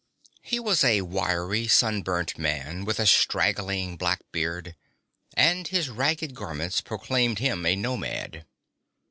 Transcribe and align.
He 0.41 0.59
was 0.59 0.83
a 0.83 1.01
wiry, 1.01 1.67
sun 1.67 2.01
burnt 2.01 2.35
man 2.35 2.85
with 2.85 2.99
a 2.99 3.05
straggling 3.05 3.97
black 3.97 4.21
beard, 4.31 4.75
and 5.35 5.67
his 5.67 5.89
ragged 5.89 6.33
garments 6.33 6.81
proclaimed 6.81 7.37
him 7.37 7.67
a 7.67 7.75
nomad. 7.75 8.47